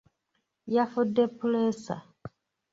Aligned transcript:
Yafudde 0.75 1.23
puleesa. 1.37 1.95